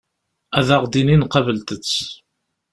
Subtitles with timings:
[0.57, 1.93] Ad aɣ-d-inin qablet-tt.